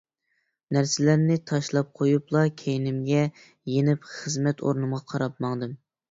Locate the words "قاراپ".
5.13-5.37